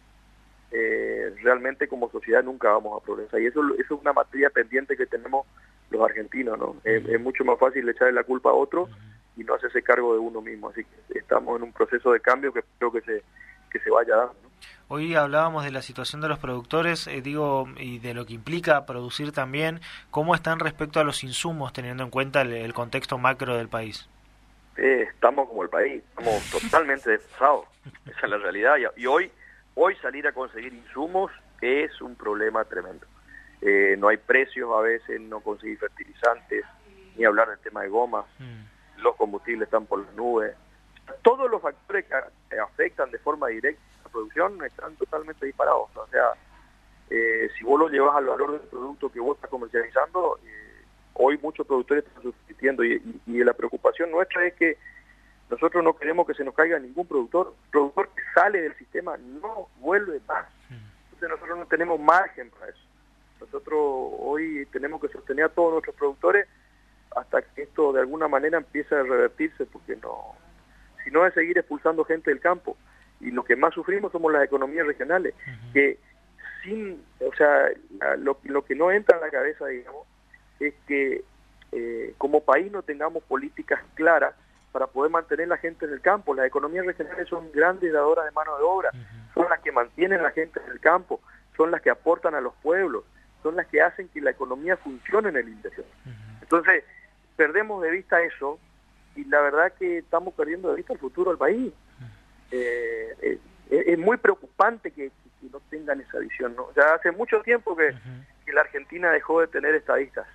eh, 0.73 1.35
realmente 1.43 1.87
como 1.87 2.11
sociedad 2.11 2.43
nunca 2.43 2.71
vamos 2.73 3.01
a 3.01 3.05
progresar. 3.05 3.41
Y 3.41 3.47
eso, 3.47 3.61
eso 3.79 3.95
es 3.95 4.01
una 4.01 4.13
materia 4.13 4.51
pendiente 4.51 4.97
que 4.97 5.07
tenemos 5.07 5.47
los 5.91 6.03
argentinos, 6.03 6.59
¿no? 6.59 6.77
Es, 6.85 7.21
mucho 7.21 7.45
más 7.45 7.59
fácil 7.59 7.89
echarle 7.89 8.15
la 8.15 8.25
culpa 8.25 8.51
a 8.51 8.55
otro 8.55 8.89
y 9.37 9.45
no 9.45 9.55
hacerse 9.55 9.83
cargo 9.83 10.15
de 10.15 10.19
uno 10.19 10.41
mismo. 10.41 10.71
Así 10.71 10.85
que 10.85 11.19
estamos 11.19 11.57
en 11.57 11.65
un 11.65 11.73
proceso 11.73 12.13
de 12.13 12.21
cambio 12.21 12.53
que 12.53 12.61
espero 12.61 12.91
que 12.91 13.03
se, 13.03 13.23
que 13.71 13.79
se 13.79 13.91
vaya 13.91 14.17
dando. 14.17 14.35
Hoy 14.89 15.15
hablábamos 15.15 15.65
de 15.65 15.71
la 15.71 15.81
situación 15.81 16.21
de 16.21 16.29
los 16.29 16.39
productores, 16.39 17.07
eh, 17.07 17.23
digo, 17.23 17.67
y 17.79 17.99
de 17.99 18.13
lo 18.13 18.27
que 18.27 18.35
implica 18.35 18.85
producir 18.85 19.33
también. 19.33 19.81
¿Cómo 20.11 20.35
están 20.35 20.59
respecto 20.59 21.01
a 21.01 21.05
los 21.05 21.25
insumos, 21.25 21.73
teniendo 21.73 22.03
en 22.03 22.11
cuenta 22.11 22.43
el, 22.43 22.75
contexto 22.75 23.17
macro 23.17 23.57
del 23.57 23.69
país? 23.69 24.07
Eh, 24.77 25.07
estamos 25.09 25.49
como 25.49 25.63
el 25.63 25.71
país, 25.71 26.03
estamos 26.11 26.43
totalmente 26.51 27.11
desfasados. 27.11 27.67
Esa 28.07 28.21
es 28.23 28.31
la 28.31 28.37
realidad. 28.37 28.75
Y, 28.97 29.07
hoy, 29.07 29.31
hoy 29.75 29.97
salir 29.97 30.27
a 30.27 30.33
conseguir 30.33 30.73
insumos 30.73 31.31
es 31.61 32.01
un 32.01 32.15
problema 32.15 32.65
tremendo. 32.65 33.07
Eh, 33.61 33.97
no 33.99 34.09
hay 34.09 34.17
precios 34.17 34.71
a 34.77 34.81
veces, 34.81 35.21
no 35.21 35.41
conseguir 35.41 35.79
fertilizantes, 35.79 36.65
ni 37.17 37.25
hablar 37.25 37.49
del 37.49 37.59
tema 37.61 37.83
de 37.83 37.89
goma. 37.89 38.25
Mm. 38.39 39.03
Los 39.03 39.17
combustibles 39.17 39.67
están 39.67 39.87
por 39.87 40.05
las 40.05 40.13
nubes 40.15 40.55
todos 41.23 41.51
los 41.51 41.61
factores 41.61 42.07
que 42.07 42.59
afectan 42.59 43.11
de 43.11 43.19
forma 43.19 43.49
directa 43.49 43.81
a 44.01 44.05
la 44.05 44.11
producción 44.11 44.65
están 44.65 44.97
totalmente 44.97 45.47
disparados. 45.47 45.89
O 45.95 46.07
sea, 46.09 46.33
eh, 47.11 47.49
si 47.57 47.65
vos 47.65 47.79
lo 47.79 47.89
llevas 47.89 48.17
al 48.17 48.27
valor 48.27 48.53
del 48.53 48.69
producto 48.69 49.11
que 49.11 49.21
vos 49.21 49.37
estás 49.37 49.51
comercializando, 49.51 50.39
eh, 50.45 50.85
hoy 51.15 51.39
muchos 51.43 51.67
productores 51.67 52.05
están 52.07 52.23
subsistiendo 52.23 52.85
y, 52.85 53.01
la 53.27 53.53
preocupación 53.55 54.11
nuestra 54.11 54.47
es 54.47 54.55
que 54.55 54.79
nosotros 55.53 55.85
no 55.85 55.95
queremos 55.95 56.27
que 56.27 56.33
se 56.33 56.45
nos 56.45 56.55
caiga 56.55 56.79
ningún 56.79 57.07
productor. 57.07 57.55
productor 57.71 58.09
que 58.17 58.23
sale 58.35 58.63
del 58.63 58.75
sistema 58.79 59.19
no 59.19 59.69
vuelve 59.81 60.19
más. 60.27 60.47
Entonces 60.71 61.29
nosotros 61.29 61.59
no 61.59 61.67
tenemos 61.67 62.01
margen 62.01 62.51
para 62.51 62.71
eso. 62.71 62.81
Nosotros 63.39 63.79
hoy 63.79 64.67
tenemos 64.73 64.99
que 64.99 65.09
sostener 65.09 65.45
a 65.45 65.49
todos 65.51 65.73
nuestros 65.73 65.95
productores 65.95 66.49
hasta 67.15 67.43
que 67.43 67.65
esto 67.65 67.93
de 67.93 68.01
alguna 68.01 68.29
manera 68.29 68.57
empiece 68.57 68.95
a 68.95 69.03
revertirse 69.03 69.67
porque 69.67 69.95
no 69.97 70.35
sino 71.05 71.23
de 71.25 71.33
seguir 71.33 71.59
expulsando 71.59 72.03
gente 72.05 72.31
del 72.31 72.41
campo. 72.41 72.79
Y 73.21 73.31
lo 73.31 73.45
que 73.45 73.55
más 73.55 73.75
sufrimos 73.75 74.11
somos 74.11 74.33
las 74.33 74.45
economías 74.45 74.87
regionales, 74.87 75.35
que 75.75 75.99
sin, 76.63 77.05
o 77.21 77.35
sea, 77.35 77.69
lo, 78.17 78.65
que 78.65 78.75
no 78.75 78.91
entra 78.91 79.17
en 79.19 79.23
la 79.23 79.31
cabeza, 79.31 79.67
digamos, 79.67 80.07
es 80.61 80.73
que 80.87 81.25
eh, 81.73 82.15
como 82.17 82.43
país 82.43 82.73
no 82.73 82.83
tengamos 82.83 83.23
políticas 83.25 83.81
claras 83.95 84.35
para 84.73 84.87
poder 84.87 85.11
mantener 85.11 85.49
la 85.49 85.59
gente 85.59 85.85
en 85.85 85.93
el 85.93 86.01
campo. 86.01 86.35
Las 86.35 86.47
economías 86.47 86.87
regionales 86.87 87.29
son 87.29 87.53
grandes 87.53 87.93
dadoras 87.93 88.25
de 88.25 88.33
mano 88.33 88.57
de 88.57 88.65
obra, 88.65 88.91
son 89.35 89.49
las 89.49 89.61
que 89.61 89.71
mantienen 89.71 90.21
a 90.21 90.25
la 90.25 90.31
gente 90.31 90.61
en 90.65 90.73
el 90.73 90.81
campo, 90.81 91.21
son 91.57 91.71
las 91.71 91.83
que 91.83 91.91
aportan 91.91 92.35
a 92.35 92.41
los 92.41 92.55
pueblos, 92.55 93.05
son 93.43 93.57
las 93.57 93.67
que 93.67 93.83
hacen 93.83 94.09
que 94.09 94.21
la 94.21 94.31
economía 94.31 94.77
funcione 94.79 95.29
en 95.29 95.37
el 95.37 95.49
interior. 95.49 95.85
Entonces, 96.41 96.85
perdemos 97.37 97.83
de 97.83 97.91
vista 97.91 98.23
eso 98.23 98.59
y 99.15 99.25
la 99.27 99.41
verdad 99.43 99.73
que 99.79 99.99
estamos 99.99 100.35
perdiendo 100.35 100.71
de 100.71 100.77
vista 100.77 100.95
el 100.95 100.99
futuro 100.99 101.31
del 101.31 101.39
país. 101.39 101.73
Eh, 102.51 103.15
eh, 103.23 103.39
es, 103.71 103.99
muy 103.99 104.17
preocupante 104.17 104.91
que, 104.91 105.11
no 105.51 105.61
tengan 105.71 106.01
esa 106.01 106.19
visión. 106.19 106.55
¿no? 106.55 106.69
Ya 106.77 106.95
hace 106.95 107.11
mucho 107.11 107.41
tiempo 107.43 107.77
que, 107.77 107.93
la 108.53 108.61
Argentina 108.61 109.11
dejó 109.11 109.41
de 109.41 109.47
tener 109.47 109.75
estadistas 109.75 110.27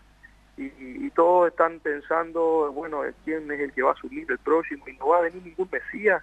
y, 0.57 1.09
todos 1.11 1.49
están 1.49 1.79
pensando, 1.79 2.71
bueno, 2.73 3.01
quién 3.25 3.49
es 3.51 3.59
el 3.59 3.73
que 3.73 3.81
va 3.81 3.91
a 3.91 3.93
asumir 3.93 4.25
el 4.29 4.37
próximo 4.37 4.87
y 4.87 4.93
no 4.93 5.07
va 5.07 5.19
a 5.19 5.21
venir 5.21 5.41
ningún 5.43 5.69
Mesías, 5.71 6.21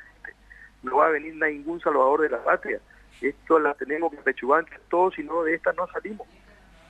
no 0.82 0.96
va 0.98 1.06
a 1.06 1.10
venir 1.10 1.34
ningún 1.34 1.80
salvador 1.80 2.20
de 2.20 2.30
la 2.30 2.42
patria. 2.44 2.80
Esto 3.20 3.58
la 3.58 3.74
tenemos 3.74 4.12
que 4.12 4.18
pechugar 4.18 4.64
todos, 4.88 5.14
si 5.14 5.22
no 5.22 5.42
de 5.42 5.54
esta 5.54 5.72
no 5.72 5.86
salimos. 5.88 6.28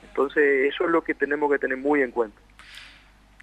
Entonces 0.02 0.72
eso 0.72 0.84
es 0.84 0.90
lo 0.90 1.02
que 1.02 1.14
tenemos 1.14 1.50
que 1.50 1.58
tener 1.58 1.78
muy 1.78 2.02
en 2.02 2.10
cuenta. 2.10 2.38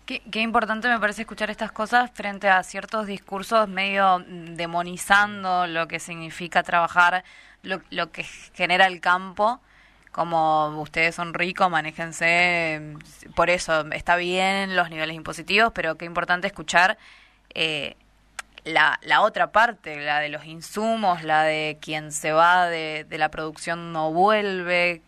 Qué, 0.06 0.42
importante 0.42 0.90
me 0.90 1.00
parece 1.00 1.22
escuchar 1.22 1.50
estas 1.50 1.72
cosas 1.72 2.12
frente 2.12 2.50
a 2.50 2.64
ciertos 2.64 3.08
discursos 3.08 3.70
medio 3.70 4.20
demonizando 4.28 5.68
lo 5.68 5.88
que 5.88 6.00
significa 6.00 6.64
trabajar, 6.64 7.24
lo, 7.62 8.12
que 8.12 8.24
genera 8.24 8.88
el 8.88 9.00
campo 9.00 9.62
como 10.12 10.82
ustedes 10.82 11.16
son 11.16 11.34
ricos, 11.34 11.70
manéjense, 11.70 12.96
por 13.36 13.50
eso 13.50 13.86
está 13.92 14.16
bien 14.16 14.76
los 14.76 14.90
niveles 14.90 15.16
impositivos, 15.16 15.72
pero 15.74 15.96
qué 15.96 16.06
importante 16.06 16.48
escuchar 16.48 16.98
eh, 17.54 17.96
la, 18.66 19.00
la, 19.04 19.22
otra 19.22 19.52
parte, 19.52 20.00
la 20.02 20.20
de 20.20 20.30
los 20.30 20.46
insumos, 20.46 21.24
la 21.24 21.44
de 21.44 21.78
quien 21.82 22.12
se 22.12 22.32
va 22.32 22.68
de, 22.68 23.06
de 23.08 23.18
la 23.18 23.30
producción 23.30 23.94
no 23.94 24.12
vuelve, 24.12 25.02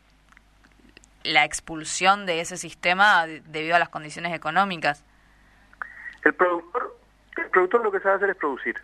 la 1.23 1.45
expulsión 1.45 2.25
de 2.25 2.41
ese 2.41 2.57
sistema 2.57 3.25
debido 3.27 3.75
a 3.75 3.79
las 3.79 3.89
condiciones 3.89 4.33
económicas? 4.33 5.03
El 6.23 6.33
productor, 6.33 6.97
el 7.37 7.49
productor 7.49 7.83
lo 7.83 7.91
que 7.91 7.99
sabe 7.99 8.15
hacer 8.15 8.29
es 8.29 8.35
producir. 8.35 8.75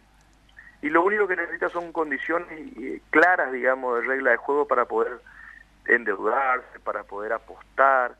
Y 0.82 0.90
lo 0.90 1.04
único 1.04 1.28
que 1.28 1.36
necesita 1.36 1.70
son 1.70 1.92
condiciones 1.92 2.48
eh, 2.78 3.02
claras, 3.10 3.52
digamos, 3.52 4.00
de 4.00 4.08
regla 4.08 4.32
de 4.32 4.38
juego 4.38 4.66
para 4.68 4.86
poder 4.86 5.20
endeudarse, 5.96 6.80
para 6.80 7.04
poder 7.04 7.34
apostar, 7.34 8.16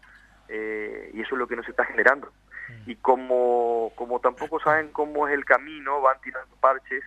eh, 0.48 1.12
y 1.14 1.22
eso 1.22 1.36
es 1.36 1.40
lo 1.40 1.48
que 1.48 1.56
no 1.56 1.64
se 1.64 1.72
está 1.72 1.86
generando. 1.86 2.32
Mm. 2.68 2.90
Y 2.90 2.96
como, 2.98 3.92
como 3.96 4.20
tampoco 4.20 4.60
saben 4.60 4.90
cómo 4.90 5.28
es 5.28 5.34
el 5.34 5.46
camino, 5.46 6.02
van 6.02 6.20
tirando 6.22 6.56
parches, 6.58 7.04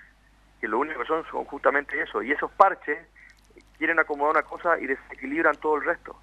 que 0.60 0.68
lo 0.68 0.78
único 0.78 1.00
que 1.00 1.06
son 1.06 1.24
son 1.30 1.44
justamente 1.44 2.00
eso. 2.00 2.22
Y 2.22 2.32
esos 2.32 2.50
parches 2.52 2.98
quieren 3.78 3.98
acomodar 3.98 4.36
una 4.36 4.42
cosa 4.42 4.78
y 4.78 4.86
desequilibran 4.86 5.56
todo 5.56 5.76
el 5.76 5.84
resto. 5.84 6.16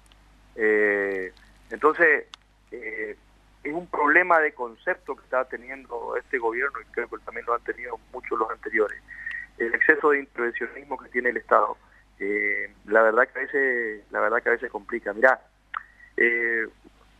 Eh, 0.56 1.32
entonces, 1.70 2.26
eh, 2.70 3.16
es 3.62 3.72
un 3.74 3.86
problema 3.86 4.38
de 4.40 4.52
concepto 4.54 5.14
que 5.14 5.24
está 5.24 5.44
teniendo 5.44 6.16
este 6.16 6.38
gobierno 6.38 6.80
y 6.80 6.84
creo 6.92 7.08
que 7.08 7.18
también 7.18 7.44
lo 7.46 7.54
han 7.54 7.62
tenido 7.64 7.98
muchos 8.12 8.38
los 8.38 8.50
anteriores. 8.50 9.00
El 9.58 9.74
exceso 9.74 10.10
de 10.10 10.20
intervencionismo 10.20 10.96
que 10.96 11.10
tiene 11.10 11.30
el 11.30 11.36
Estado. 11.36 11.76
Eh, 12.20 12.70
la 12.84 13.00
verdad 13.02 13.26
que 13.28 13.38
a 13.38 13.42
veces, 13.42 14.04
la 14.10 14.20
verdad 14.20 14.42
que 14.42 14.50
a 14.50 14.52
veces 14.52 14.70
complica. 14.70 15.12
Mirá, 15.14 15.40
eh, 16.18 16.68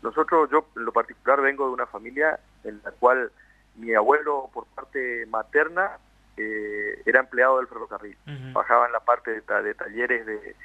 nosotros, 0.02 0.50
yo 0.50 0.68
en 0.76 0.84
lo 0.84 0.92
particular 0.92 1.40
vengo 1.40 1.66
de 1.66 1.72
una 1.72 1.86
familia 1.86 2.38
en 2.64 2.80
la 2.84 2.90
cual 2.92 3.32
mi 3.76 3.94
abuelo 3.94 4.50
por 4.52 4.66
parte 4.66 5.24
materna 5.26 5.98
eh, 6.36 7.02
era 7.06 7.20
empleado 7.20 7.58
del 7.58 7.66
ferrocarril, 7.66 8.16
bajaba 8.52 8.86
en 8.86 8.92
la 8.92 9.00
parte 9.00 9.40
de 9.40 9.74
talleres 9.74 10.26
de, 10.26 10.56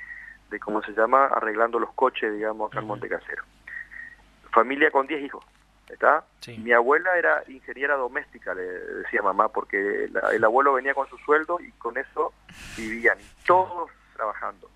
de 0.49 0.59
cómo 0.59 0.81
se 0.83 0.91
llama, 0.91 1.25
arreglando 1.27 1.79
los 1.79 1.93
coches, 1.93 2.33
digamos, 2.33 2.71
acá 2.71 2.79
en 2.79 2.87
Montecasero. 2.87 3.43
Familia 4.51 4.91
con 4.91 5.07
10 5.07 5.23
hijos, 5.23 5.45
¿está? 5.89 6.25
Mi 6.57 6.71
abuela 6.71 7.17
era 7.17 7.43
ingeniera 7.47 7.95
doméstica, 7.95 8.53
le 8.53 8.63
decía 8.63 9.21
mamá, 9.21 9.49
porque 9.49 10.05
el 10.05 10.43
abuelo 10.43 10.73
venía 10.73 10.93
con 10.93 11.07
su 11.09 11.17
sueldo 11.19 11.57
y 11.59 11.71
con 11.73 11.97
eso 11.97 12.33
vivían, 12.77 13.17
todos 13.45 13.91
trabajando. 14.15 14.69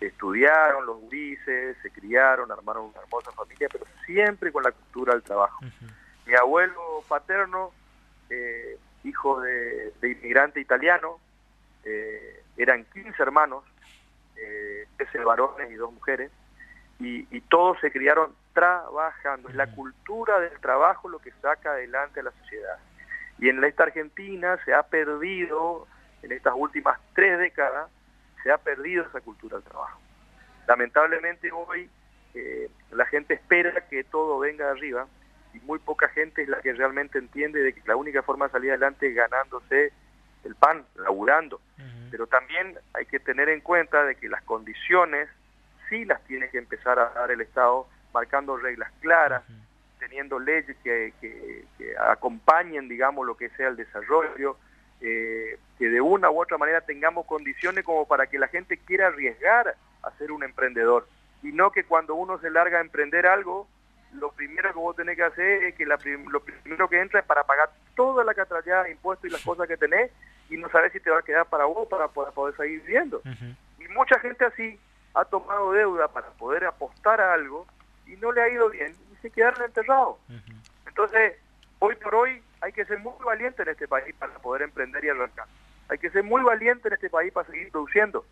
Estudiaron 0.00 0.86
los 0.86 0.98
gurises, 1.00 1.76
se 1.82 1.90
criaron, 1.90 2.50
armaron 2.50 2.84
una 2.86 3.00
hermosa 3.00 3.32
familia, 3.32 3.68
pero 3.70 3.84
siempre 4.06 4.52
con 4.52 4.62
la 4.62 4.72
cultura 4.72 5.12
del 5.12 5.22
trabajo. 5.22 5.60
Mi 6.26 6.34
abuelo 6.34 7.04
paterno, 7.08 7.72
eh, 8.30 8.78
hijo 9.04 9.40
de, 9.40 9.92
inmigrante 10.02 10.60
italiano, 10.60 11.18
eh, 11.84 12.42
eran 12.56 12.84
15 12.84 13.22
hermanos, 13.22 13.64
eh, 14.36 14.86
13 14.96 15.18
varones 15.24 15.70
y 15.70 15.74
dos 15.74 15.92
mujeres, 15.92 16.30
y, 16.98 17.40
todos 17.42 17.80
se 17.80 17.90
criaron 17.90 18.34
trabajando. 18.52 19.48
Es 19.48 19.54
la 19.54 19.72
cultura 19.74 20.38
del 20.38 20.58
trabajo 20.60 21.08
lo 21.08 21.18
que 21.18 21.32
saca 21.42 21.72
adelante 21.72 22.20
a 22.20 22.24
la 22.24 22.30
sociedad. 22.32 22.78
Y 23.38 23.48
en 23.48 23.62
esta 23.64 23.84
Argentina 23.84 24.58
se 24.64 24.74
ha 24.74 24.82
perdido, 24.82 25.86
en 26.22 26.32
estas 26.32 26.54
últimas 26.56 27.00
tres 27.14 27.38
décadas, 27.38 27.90
se 28.42 28.50
ha 28.50 28.58
perdido 28.58 29.04
esa 29.04 29.20
cultura 29.20 29.56
del 29.56 29.64
trabajo. 29.64 30.00
Lamentablemente 30.66 31.50
hoy 31.52 31.88
eh, 32.34 32.70
la 32.92 33.06
gente 33.06 33.34
espera 33.34 33.88
que 33.88 34.04
todo 34.04 34.38
venga 34.38 34.66
de 34.66 34.70
arriba 34.70 35.06
y 35.52 35.58
muy 35.60 35.78
poca 35.78 36.08
gente 36.08 36.42
es 36.42 36.48
la 36.48 36.60
que 36.60 36.72
realmente 36.72 37.18
entiende 37.18 37.60
de 37.60 37.72
que 37.72 37.82
la 37.86 37.96
única 37.96 38.22
forma 38.22 38.46
de 38.46 38.52
salir 38.52 38.70
adelante 38.70 39.08
es 39.08 39.14
ganándose 39.14 39.92
el 40.44 40.54
pan, 40.54 40.84
laburando. 40.96 41.60
Pero 42.10 42.26
también 42.26 42.76
hay 42.94 43.06
que 43.06 43.20
tener 43.20 43.48
en 43.48 43.60
cuenta 43.60 44.04
de 44.04 44.16
que 44.16 44.28
las 44.28 44.42
condiciones 44.42 45.28
sí 45.88 46.04
las 46.04 46.22
tiene 46.24 46.48
que 46.50 46.58
empezar 46.58 46.98
a 46.98 47.10
dar 47.10 47.30
el 47.30 47.40
Estado, 47.40 47.86
marcando 48.12 48.56
reglas 48.56 48.90
claras, 49.00 49.44
teniendo 49.98 50.38
leyes 50.38 50.76
que, 50.82 51.12
que, 51.20 51.64
acompañen, 51.98 52.88
digamos, 52.88 53.26
lo 53.26 53.36
que 53.36 53.50
sea 53.50 53.68
el 53.68 53.76
desarrollo, 53.76 54.56
eh, 55.00 55.58
que 55.80 55.88
de 55.88 56.02
una 56.02 56.30
u 56.30 56.38
otra 56.38 56.58
manera 56.58 56.82
tengamos 56.82 57.24
condiciones 57.24 57.86
como 57.86 58.06
para 58.06 58.26
que 58.26 58.38
la 58.38 58.48
gente 58.48 58.76
quiera 58.76 59.06
arriesgar 59.06 59.74
a 60.02 60.10
ser 60.18 60.30
un 60.30 60.44
emprendedor 60.44 61.08
y 61.42 61.52
no 61.52 61.72
que 61.72 61.84
cuando 61.84 62.14
uno 62.14 62.38
se 62.38 62.50
larga 62.50 62.76
a 62.76 62.82
emprender 62.82 63.26
algo, 63.26 63.66
lo 64.12 64.30
primero 64.32 64.68
que 64.74 64.78
vos 64.78 64.94
tenés 64.94 65.16
que 65.16 65.22
hacer 65.22 65.64
es 65.64 65.74
que 65.76 65.86
la 65.86 65.98
lo 66.28 66.40
primero 66.40 66.86
que 66.86 67.00
entra 67.00 67.20
es 67.20 67.24
para 67.24 67.44
pagar 67.44 67.70
toda 67.96 68.24
la 68.24 68.34
catrallada 68.34 68.82
de 68.82 68.90
impuestos 68.90 69.30
y 69.30 69.32
las 69.32 69.40
cosas 69.40 69.66
que 69.66 69.78
tenés 69.78 70.10
y 70.50 70.58
no 70.58 70.68
sabes 70.68 70.92
si 70.92 71.00
te 71.00 71.08
va 71.08 71.20
a 71.20 71.22
quedar 71.22 71.46
para 71.46 71.64
vos 71.64 71.88
para, 71.88 72.08
poder 72.08 72.54
seguir 72.58 72.82
viviendo. 72.82 73.22
Y 73.78 73.88
mucha 73.88 74.20
gente 74.20 74.44
así 74.44 74.78
ha 75.14 75.24
tomado 75.24 75.72
deuda 75.72 76.08
para 76.08 76.26
poder 76.32 76.66
apostar 76.66 77.22
a 77.22 77.32
algo 77.32 77.66
y 78.06 78.16
no 78.16 78.32
le 78.32 78.42
ha 78.42 78.50
ido 78.50 78.68
bien 78.68 78.94
y 79.10 79.16
se 79.22 79.30
quedaron 79.30 79.62
enterrados. 79.62 80.18
Entonces, 80.86 81.38
hoy 81.78 81.94
por 81.96 82.14
hoy 82.16 82.42
hay 82.60 82.74
que 82.74 82.84
ser 82.84 82.98
muy 82.98 83.14
valiente 83.24 83.62
en 83.62 83.70
este 83.70 83.88
país 83.88 84.14
para 84.18 84.34
poder 84.40 84.60
emprender 84.60 85.02
y 85.06 85.08
arrancar. 85.08 85.46
Hay 85.90 85.98
que 85.98 86.10
ser 86.10 86.22
muy 86.22 86.42
valiente 86.42 86.88
en 86.88 86.94
este 86.94 87.10
país 87.10 87.32
para 87.32 87.50
seguir 87.50 87.70
produciendo. 87.70 88.24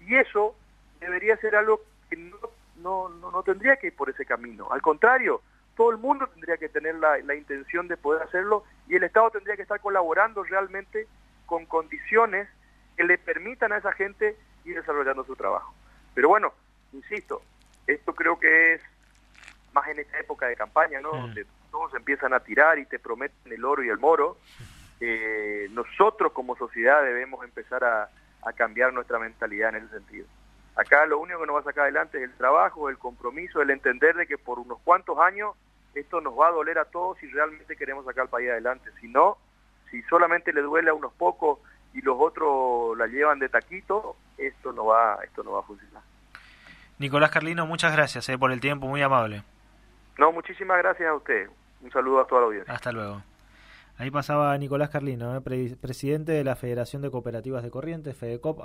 Y 0.00 0.14
eso 0.16 0.54
debería 1.00 1.36
ser 1.38 1.56
algo 1.56 1.80
que 2.08 2.16
no, 2.16 2.38
no, 2.76 3.08
no, 3.08 3.42
tendría 3.42 3.76
que 3.76 3.88
ir 3.88 3.96
por 3.96 4.10
ese 4.10 4.26
camino. 4.26 4.68
Al 4.70 4.82
contrario, 4.82 5.40
todo 5.76 5.90
el 5.90 5.96
mundo 5.96 6.26
tendría 6.28 6.58
que 6.58 6.68
tener 6.68 6.94
la, 6.96 7.18
la 7.18 7.34
intención 7.34 7.88
de 7.88 7.96
poder 7.96 8.22
hacerlo 8.22 8.64
y 8.86 8.96
el 8.96 9.02
Estado 9.02 9.30
tendría 9.30 9.56
que 9.56 9.62
estar 9.62 9.80
colaborando 9.80 10.44
realmente 10.44 11.06
con 11.46 11.64
condiciones 11.66 12.48
que 12.96 13.04
le 13.04 13.18
permitan 13.18 13.72
a 13.72 13.78
esa 13.78 13.92
gente 13.92 14.36
ir 14.64 14.76
desarrollando 14.76 15.24
su 15.24 15.36
trabajo. 15.36 15.74
Pero 16.14 16.28
bueno, 16.28 16.52
insisto, 16.92 17.42
esto 17.86 18.14
creo 18.14 18.38
que 18.38 18.74
es 18.74 18.82
más 19.72 19.88
en 19.88 20.00
esta 20.00 20.18
época 20.18 20.46
de 20.46 20.56
campaña, 20.56 21.00
¿no? 21.00 21.12
Mm. 21.12 21.20
Donde 21.20 21.46
todos 21.70 21.94
empiezan 21.94 22.32
a 22.32 22.40
tirar 22.40 22.78
y 22.78 22.86
te 22.86 22.98
prometen 22.98 23.52
el 23.52 23.64
oro 23.64 23.82
y 23.82 23.88
el 23.88 23.98
moro. 23.98 24.38
Eh, 25.00 25.68
nosotros 25.72 26.32
como 26.32 26.56
sociedad 26.56 27.02
debemos 27.02 27.44
empezar 27.44 27.84
a, 27.84 28.08
a 28.42 28.52
cambiar 28.52 28.92
nuestra 28.92 29.18
mentalidad 29.18 29.70
en 29.70 29.84
ese 29.84 29.98
sentido. 29.98 30.26
Acá 30.76 31.06
lo 31.06 31.18
único 31.18 31.40
que 31.40 31.46
nos 31.46 31.56
va 31.56 31.60
a 31.60 31.64
sacar 31.64 31.84
adelante 31.84 32.18
es 32.18 32.24
el 32.24 32.36
trabajo, 32.36 32.88
el 32.88 32.98
compromiso, 32.98 33.62
el 33.62 33.70
entender 33.70 34.14
de 34.14 34.26
que 34.26 34.38
por 34.38 34.58
unos 34.58 34.78
cuantos 34.84 35.18
años 35.18 35.54
esto 35.94 36.20
nos 36.20 36.38
va 36.38 36.48
a 36.48 36.52
doler 36.52 36.78
a 36.78 36.84
todos 36.84 37.18
si 37.18 37.26
realmente 37.28 37.76
queremos 37.76 38.04
sacar 38.04 38.24
el 38.24 38.30
país 38.30 38.50
adelante. 38.50 38.90
Si 39.00 39.08
no, 39.08 39.38
si 39.90 40.02
solamente 40.02 40.52
le 40.52 40.60
duele 40.60 40.90
a 40.90 40.94
unos 40.94 41.12
pocos 41.14 41.58
y 41.94 42.02
los 42.02 42.16
otros 42.18 42.96
la 42.98 43.06
llevan 43.06 43.38
de 43.38 43.48
taquito, 43.48 44.16
esto 44.36 44.72
no 44.72 44.86
va, 44.86 45.18
esto 45.24 45.42
no 45.42 45.52
va 45.52 45.60
a 45.60 45.62
funcionar. 45.62 46.02
Nicolás 46.98 47.30
Carlino, 47.30 47.66
muchas 47.66 47.92
gracias 47.92 48.28
eh, 48.28 48.38
por 48.38 48.52
el 48.52 48.60
tiempo, 48.60 48.86
muy 48.86 49.02
amable. 49.02 49.42
No, 50.18 50.32
muchísimas 50.32 50.78
gracias 50.78 51.08
a 51.08 51.14
usted. 51.14 51.48
Un 51.80 51.90
saludo 51.90 52.20
a 52.20 52.26
toda 52.26 52.42
la 52.42 52.46
audiencia. 52.48 52.74
Hasta 52.74 52.92
luego. 52.92 53.22
Ahí 53.98 54.10
pasaba 54.10 54.56
Nicolás 54.58 54.90
Carlino, 54.90 55.34
eh, 55.36 55.76
presidente 55.80 56.32
de 56.32 56.44
la 56.44 56.54
Federación 56.54 57.00
de 57.00 57.10
Cooperativas 57.10 57.62
de 57.62 57.70
Corrientes, 57.70 58.14
FEDECOP. 58.14 58.60